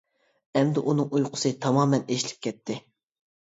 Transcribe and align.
ئەمدى 0.61 0.83
ئۇنىڭ 0.93 1.11
ئۇيقۇسى 1.17 1.51
تامامەن 1.67 2.09
ئېچىلىپ 2.15 2.41
كەتتى. 2.49 2.81